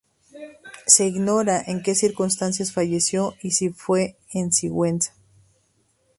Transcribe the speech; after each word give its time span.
Se 0.87 1.05
ignora 1.05 1.61
en 1.63 1.83
que 1.83 1.93
circunstancias 1.93 2.71
falleció 2.73 3.35
y 3.43 3.51
si 3.51 3.69
fue 3.69 4.17
en 4.33 4.51
Sigüenza. 4.51 5.13